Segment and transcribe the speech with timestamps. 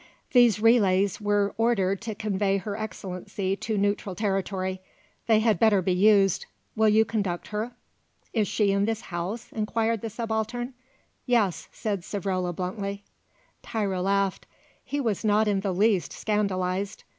[0.31, 4.81] "These relays were ordered to convey Her Excellency to neutral territory;
[5.27, 6.45] they had better be so used.
[6.75, 7.73] Will you conduct her?"
[8.33, 10.73] "Is she in this house?" inquired the Subaltern.
[11.27, 13.03] "Yes," said Savrola bluntly.
[13.61, 14.47] Tiro laughed;
[14.83, 17.03] he was not in the least scandalised.